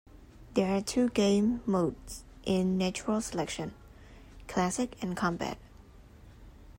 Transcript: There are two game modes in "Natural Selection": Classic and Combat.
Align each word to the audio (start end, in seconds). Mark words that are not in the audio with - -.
There 0.55 0.75
are 0.75 0.81
two 0.81 1.09
game 1.09 1.61
modes 1.67 2.23
in 2.43 2.75
"Natural 2.75 3.21
Selection": 3.21 3.75
Classic 4.47 4.95
and 4.99 5.15
Combat. 5.15 5.59